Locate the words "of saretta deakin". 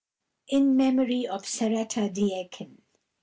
1.27-2.81